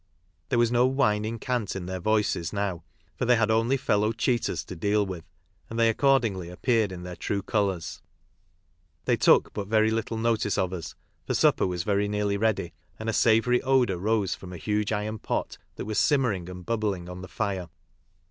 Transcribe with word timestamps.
There 0.49 0.57
was 0.57 0.71
no 0.71 0.87
whining 0.87 1.37
cant 1.37 1.75
in 1.75 1.85
their 1.85 1.99
voices 1.99 2.51
now, 2.51 2.83
for 3.15 3.25
they 3.25 3.35
had 3.35 3.51
only 3.51 3.77
fellow 3.77 4.11
cheaters 4.11 4.65
to 4.65 4.75
deal 4.75 5.05
with, 5.05 5.23
and 5.69 5.77
they 5.77 5.89
accordingly 5.89 6.49
appeared 6.49 6.91
in 6.91 7.03
their 7.03 7.15
true 7.15 7.43
colours.* 7.43 8.01
They 9.05 9.15
took 9.15 9.53
but 9.53 9.67
very 9.67 9.91
little 9.91 10.17
notice 10.17 10.57
of 10.57 10.73
us, 10.73 10.95
for 11.27 11.35
supper 11.35 11.67
was 11.67 11.85
nearly 11.85 12.35
ready, 12.37 12.73
and 12.97 13.09
a 13.09 13.13
savoury 13.13 13.61
odour 13.61 13.97
rose 13.99 14.33
from 14.33 14.51
a 14.53 14.57
huge 14.57 14.91
iron 14.91 15.19
pot 15.19 15.59
that 15.75 15.85
was 15.85 15.99
simmering 15.99 16.49
and 16.49 16.65
bubbling 16.65 17.07
on 17.07 17.21
the 17.21 17.27
fire. 17.27 17.69